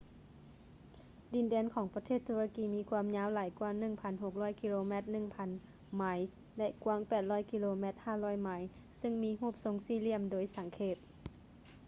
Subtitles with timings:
[1.33, 3.71] ດິນແດນຂອງປະເທດຕຸລະກີມີຄວາມຍາວຫຼາຍກ່ວາ
[4.15, 5.49] 1,600 ກິໂລແມັດ 1,000
[5.95, 6.19] ໄມລ໌
[6.57, 8.63] ແລະ ກວ້າງ 800 ກິໂລແມັດ 500 ໄມລ໌
[8.99, 10.95] ເຊິ່ງມີຮູບຊົງສີ່ຫລ່ຽມໂດຍສັງເຂບ